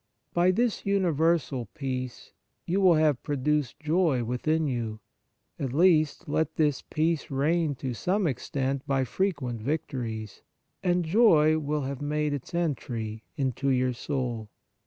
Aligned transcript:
By 0.33 0.49
this 0.49 0.83
universal 0.83 1.67
peace 1.75 2.33
you 2.65 2.81
will 2.81 2.95
have 2.95 3.21
produced 3.21 3.79
joy 3.79 4.23
within 4.23 4.65
you. 4.65 4.99
At 5.59 5.73
least, 5.73 6.27
let 6.27 6.55
this 6.55 6.81
peace 6.81 7.29
reign 7.29 7.75
to 7.75 7.93
some 7.93 8.25
extent 8.25 8.81
by 8.87 9.03
frequent 9.03 9.61
victories, 9.61 10.41
and 10.81 11.05
joy 11.05 11.59
will 11.59 11.81
have 11.83 12.01
made 12.01 12.33
its 12.33 12.55
entry 12.55 13.25
into 13.37 13.69
your 13.69 13.93
soul. 13.93 14.49